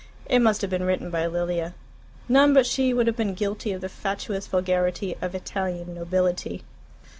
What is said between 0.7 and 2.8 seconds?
been written by Lilia. None but